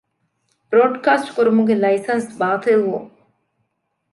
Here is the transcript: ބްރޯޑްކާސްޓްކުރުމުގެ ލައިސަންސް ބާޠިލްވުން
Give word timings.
ބްރޯޑްކާސްޓްކުރުމުގެ 0.69 1.75
ލައިސަންސް 1.83 2.29
ބާޠިލްވުން 2.39 3.09